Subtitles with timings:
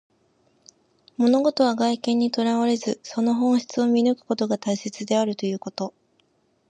[1.19, 5.93] 物事は外見にとらわれず、その本質を見抜くことが大切であるということ。